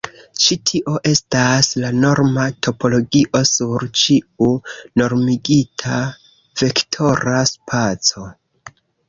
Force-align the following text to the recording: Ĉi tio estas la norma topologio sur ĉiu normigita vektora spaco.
Ĉi 0.43 0.55
tio 0.69 0.93
estas 1.09 1.67
la 1.83 1.91
norma 2.03 2.45
topologio 2.67 3.41
sur 3.51 3.85
ĉiu 4.05 4.49
normigita 5.03 6.01
vektora 6.65 7.39
spaco. 7.53 8.27